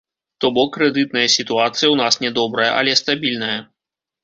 [0.43, 3.55] То бок, крэдытная сітуацыя ў нас не добрая, але стабільная.